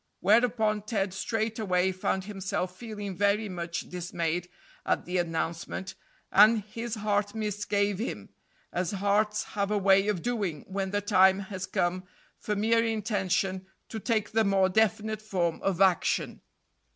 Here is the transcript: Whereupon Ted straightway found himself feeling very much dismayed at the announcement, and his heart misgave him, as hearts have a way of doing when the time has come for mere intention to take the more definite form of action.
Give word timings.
Whereupon 0.19 0.81
Ted 0.81 1.13
straightway 1.13 1.91
found 1.91 2.23
himself 2.23 2.75
feeling 2.75 3.15
very 3.15 3.47
much 3.47 3.81
dismayed 3.81 4.49
at 4.83 5.05
the 5.05 5.19
announcement, 5.19 5.93
and 6.31 6.63
his 6.63 6.95
heart 6.95 7.35
misgave 7.35 7.99
him, 7.99 8.29
as 8.73 8.93
hearts 8.93 9.43
have 9.53 9.69
a 9.69 9.77
way 9.77 10.07
of 10.07 10.23
doing 10.23 10.65
when 10.67 10.89
the 10.89 11.01
time 11.01 11.37
has 11.37 11.67
come 11.67 12.05
for 12.39 12.55
mere 12.55 12.83
intention 12.83 13.67
to 13.89 13.99
take 13.99 14.31
the 14.31 14.43
more 14.43 14.69
definite 14.69 15.21
form 15.21 15.61
of 15.61 15.79
action. 15.79 16.41